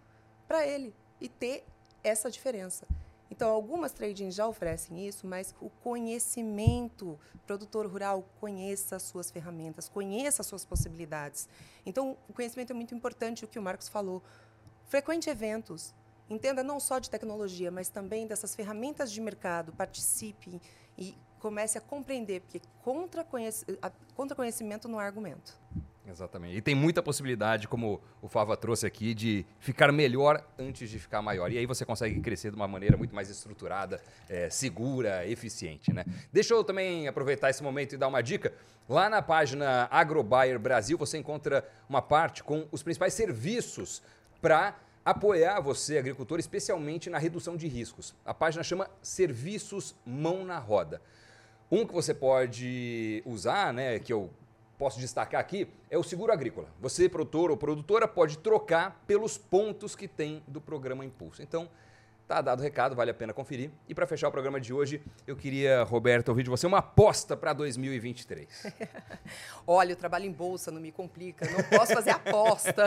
[0.47, 1.65] para ele e ter
[2.03, 2.85] essa diferença.
[3.31, 7.17] Então, algumas trading já oferecem isso, mas o conhecimento,
[7.47, 11.47] produtor rural, conheça as suas ferramentas, conheça as suas possibilidades.
[11.85, 14.21] Então, o conhecimento é muito importante, o que o Marcos falou.
[14.85, 15.95] Frequente eventos,
[16.29, 20.61] entenda não só de tecnologia, mas também dessas ferramentas de mercado, participe
[20.97, 23.25] e comece a compreender, porque contra,
[24.35, 25.57] conhecimento não há argumento.
[26.11, 26.57] Exatamente.
[26.57, 31.21] E tem muita possibilidade, como o Fava trouxe aqui, de ficar melhor antes de ficar
[31.21, 31.51] maior.
[31.51, 35.93] E aí você consegue crescer de uma maneira muito mais estruturada, é, segura, eficiente.
[35.93, 36.03] Né?
[36.31, 38.53] Deixa eu também aproveitar esse momento e dar uma dica.
[38.89, 44.01] Lá na página AgroBuyer Brasil você encontra uma parte com os principais serviços
[44.41, 48.13] para apoiar você, agricultor, especialmente na redução de riscos.
[48.25, 51.01] A página chama Serviços Mão na Roda.
[51.71, 54.29] Um que você pode usar, né, que eu
[54.81, 56.67] posso destacar aqui, é o seguro agrícola.
[56.79, 61.43] Você, produtor ou produtora, pode trocar pelos pontos que tem do programa Impulso.
[61.43, 61.69] Então,
[62.27, 63.69] Tá dado o recado, vale a pena conferir.
[63.89, 67.35] E para fechar o programa de hoje, eu queria, Roberto, ouvir de você uma aposta
[67.35, 68.67] para 2023.
[69.67, 72.85] Olha, eu trabalho em bolsa, não me complica, não posso fazer aposta.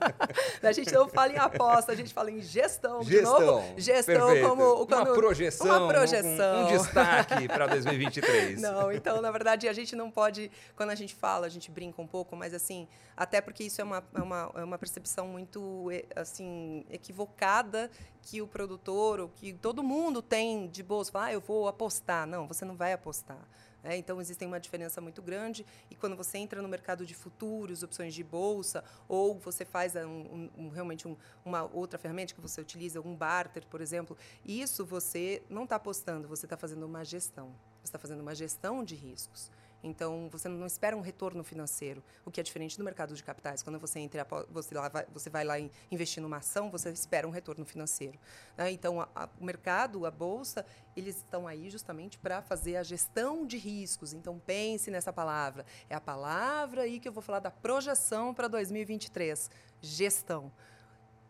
[0.62, 3.02] a gente não fala em aposta, a gente fala em gestão.
[3.02, 3.38] Gestão.
[3.38, 4.48] De novo, gestão perfeito.
[4.48, 6.56] como quando, uma projeção, uma projeção.
[6.56, 8.60] Um, um destaque para 2023.
[8.62, 12.00] Não, então, na verdade, a gente não pode, quando a gente fala, a gente brinca
[12.00, 12.88] um pouco, mas assim,
[13.20, 17.90] até porque isso é uma, é uma, é uma percepção muito assim equivocada
[18.22, 22.26] que o produtor, ou que todo mundo tem de bolsa, ah, eu vou apostar.
[22.26, 23.46] Não, você não vai apostar.
[23.84, 25.66] É, então, existe uma diferença muito grande.
[25.90, 30.08] E quando você entra no mercado de futuros, opções de bolsa, ou você faz um,
[30.08, 31.06] um, um, realmente
[31.44, 34.16] uma outra ferramenta que você utiliza, um barter, por exemplo,
[34.46, 37.54] isso você não está apostando, você está fazendo uma gestão.
[37.82, 39.50] Você está fazendo uma gestão de riscos.
[39.82, 43.62] Então, você não espera um retorno financeiro, o que é diferente do mercado de capitais.
[43.62, 45.54] Quando você entra, você, lá vai, você vai lá
[45.90, 48.18] investir numa ação, você espera um retorno financeiro.
[48.56, 48.70] Né?
[48.72, 50.64] Então, a, a, o mercado, a bolsa,
[50.96, 54.12] eles estão aí justamente para fazer a gestão de riscos.
[54.12, 55.64] Então, pense nessa palavra.
[55.88, 59.50] É a palavra aí que eu vou falar da projeção para 2023.
[59.80, 60.52] Gestão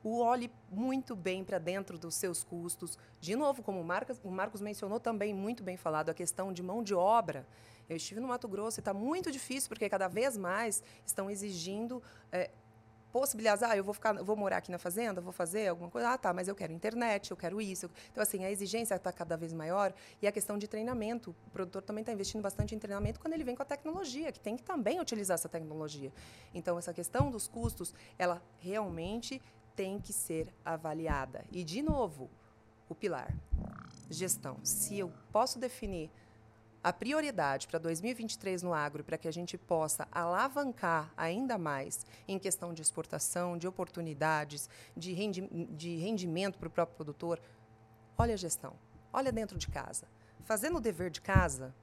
[0.02, 2.98] o olhe muito bem para dentro dos seus custos.
[3.20, 6.62] De novo, como o Marcos, o Marcos mencionou também muito bem falado, a questão de
[6.62, 7.46] mão de obra.
[7.90, 12.00] Eu estive no Mato Grosso e está muito difícil, porque cada vez mais estão exigindo
[12.30, 12.48] é,
[13.12, 13.64] possibilidades.
[13.64, 16.10] Ah, eu vou, ficar, vou morar aqui na fazenda, vou fazer alguma coisa.
[16.10, 17.90] Ah, tá, mas eu quero internet, eu quero isso.
[18.12, 21.34] Então, assim, a exigência está cada vez maior e a questão de treinamento.
[21.48, 24.38] O produtor também está investindo bastante em treinamento quando ele vem com a tecnologia, que
[24.38, 26.12] tem que também utilizar essa tecnologia.
[26.54, 29.42] Então, essa questão dos custos, ela realmente
[29.74, 31.44] tem que ser avaliada.
[31.50, 32.30] E, de novo,
[32.88, 33.34] o pilar,
[34.08, 34.58] gestão.
[34.62, 36.10] Se eu posso definir
[36.82, 42.38] a prioridade para 2023 no agro, para que a gente possa alavancar ainda mais em
[42.38, 47.40] questão de exportação, de oportunidades, de, rendi de rendimento para o próprio produtor,
[48.16, 48.74] olha a gestão,
[49.12, 50.06] olha dentro de casa.
[50.44, 51.74] Fazendo o dever de casa,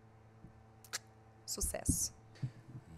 [1.46, 2.14] sucesso.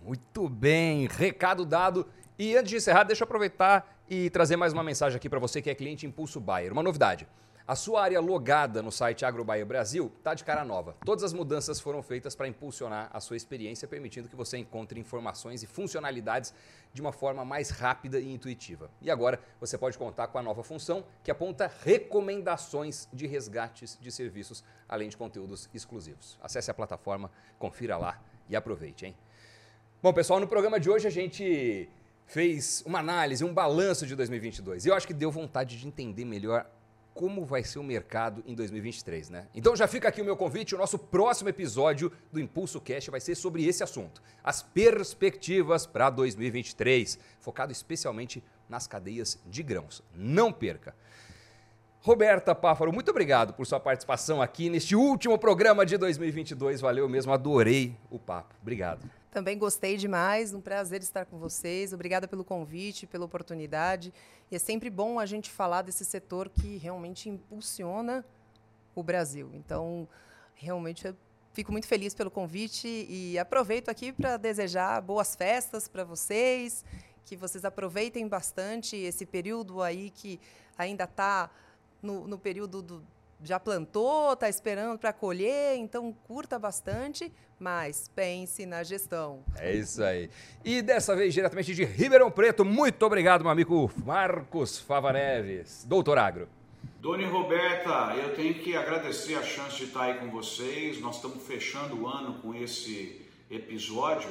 [0.02, 2.08] Muito bem, recado dado.
[2.38, 5.62] E antes de encerrar, deixa eu aproveitar e trazer mais uma mensagem aqui para você
[5.62, 6.72] que é cliente Impulso Bayer.
[6.72, 7.28] Uma novidade.
[7.70, 10.98] A sua área logada no site AgroBaia Brasil está de cara nova.
[11.06, 15.62] Todas as mudanças foram feitas para impulsionar a sua experiência, permitindo que você encontre informações
[15.62, 16.52] e funcionalidades
[16.92, 18.90] de uma forma mais rápida e intuitiva.
[19.00, 24.12] E agora você pode contar com a nova função que aponta recomendações de resgates de
[24.12, 26.40] serviços, além de conteúdos exclusivos.
[26.42, 29.16] Acesse a plataforma, confira lá e aproveite, hein?
[30.02, 31.88] Bom, pessoal, no programa de hoje a gente
[32.26, 34.88] fez uma análise, um balanço de 2022.
[34.88, 36.66] E eu acho que deu vontade de entender melhor
[37.20, 39.48] como vai ser o mercado em 2023, né?
[39.54, 43.20] Então já fica aqui o meu convite, o nosso próximo episódio do Impulso Cash vai
[43.20, 50.02] ser sobre esse assunto, as perspectivas para 2023, focado especialmente nas cadeias de grãos.
[50.16, 50.96] Não perca.
[52.00, 56.80] Roberta Páfaro, muito obrigado por sua participação aqui neste último programa de 2022.
[56.80, 58.56] Valeu mesmo, adorei o papo.
[58.62, 59.19] Obrigado.
[59.32, 61.94] Também gostei demais, um prazer estar com vocês.
[61.94, 64.12] Obrigada pelo convite, pela oportunidade.
[64.50, 68.26] E é sempre bom a gente falar desse setor que realmente impulsiona
[68.96, 69.52] o Brasil.
[69.54, 70.08] Então,
[70.56, 71.16] realmente eu
[71.54, 76.84] fico muito feliz pelo convite e aproveito aqui para desejar boas festas para vocês,
[77.24, 80.40] que vocês aproveitem bastante esse período aí que
[80.76, 81.52] ainda está
[82.02, 83.04] no, no período do
[83.44, 89.44] já plantou, está esperando para colher, então curta bastante, mas pense na gestão.
[89.58, 90.30] É isso aí.
[90.64, 96.48] E dessa vez, diretamente de Ribeirão Preto, muito obrigado, meu amigo Marcos Favareves, doutor Agro.
[97.00, 101.00] Dona Roberta, eu tenho que agradecer a chance de estar aí com vocês.
[101.00, 104.30] Nós estamos fechando o ano com esse episódio.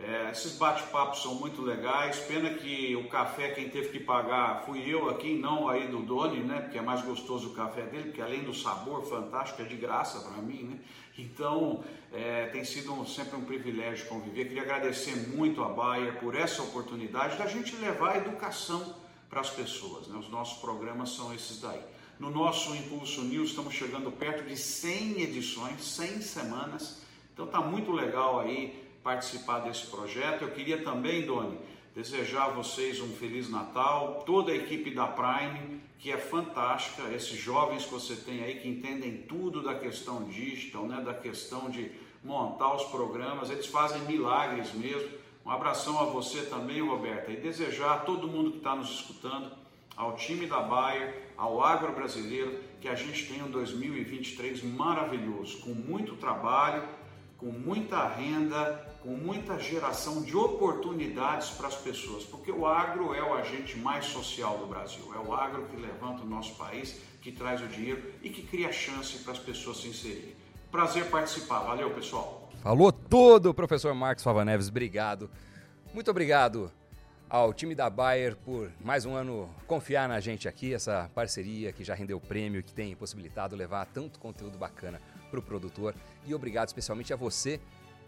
[0.00, 2.18] É, esses bate-papos são muito legais.
[2.20, 6.38] Pena que o café quem teve que pagar fui eu aqui, não aí do Doni,
[6.38, 6.60] né?
[6.60, 10.20] Porque é mais gostoso o café dele, porque além do sabor fantástico é de graça
[10.20, 10.78] para mim, né?
[11.18, 11.82] Então
[12.12, 14.44] é, tem sido um, sempre um privilégio conviver.
[14.44, 18.94] Queria agradecer muito a Bayer por essa oportunidade da gente levar a educação
[19.28, 20.06] para as pessoas.
[20.06, 20.16] Né?
[20.16, 21.82] Os nossos programas são esses daí.
[22.20, 27.02] No nosso Impulso News estamos chegando perto de 100 edições, 100 semanas.
[27.34, 30.42] Então tá muito legal aí participar desse projeto.
[30.42, 31.58] Eu queria também, Doni,
[31.94, 37.38] desejar a vocês um feliz Natal, toda a equipe da Prime, que é fantástica, esses
[37.38, 41.90] jovens que você tem aí que entendem tudo da questão digital, né, da questão de
[42.22, 45.08] montar os programas, eles fazem milagres mesmo.
[45.44, 49.50] Um abração a você também, Roberta, e desejar a todo mundo que está nos escutando,
[49.96, 55.70] ao time da Bayer, ao agro brasileiro, que a gente tenha um 2023 maravilhoso, com
[55.70, 56.82] muito trabalho,
[57.38, 63.22] com muita renda, com muita geração de oportunidades para as pessoas, porque o agro é
[63.22, 67.30] o agente mais social do Brasil, é o agro que levanta o nosso país, que
[67.30, 70.34] traz o dinheiro e que cria chance para as pessoas se inserirem.
[70.70, 72.50] Prazer participar, valeu pessoal.
[72.62, 75.30] Falou todo, professor Marcos Fava Neves, obrigado.
[75.94, 76.70] Muito obrigado
[77.30, 81.84] ao time da Bayer por mais um ano confiar na gente aqui, essa parceria que
[81.84, 85.94] já rendeu prêmio, que tem possibilitado levar tanto conteúdo bacana para o produtor.
[86.26, 87.60] E obrigado especialmente a você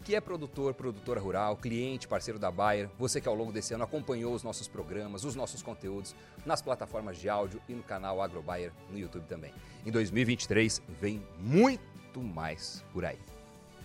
[0.03, 3.83] que é produtor, produtora rural, cliente, parceiro da Bayer, você que ao longo desse ano
[3.83, 8.71] acompanhou os nossos programas, os nossos conteúdos nas plataformas de áudio e no canal AgroBayer
[8.89, 9.53] no YouTube também.
[9.85, 13.19] Em 2023 vem muito mais por aí.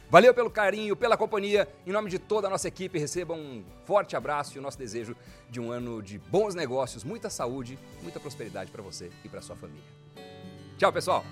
[0.09, 1.69] Valeu pelo carinho, pela companhia.
[1.85, 5.17] Em nome de toda a nossa equipe, receba um forte abraço e o nosso desejo
[5.51, 9.57] de um ano de bons negócios, muita saúde, muita prosperidade para você e para sua
[9.57, 9.83] família.
[10.79, 11.25] Tchau, pessoal!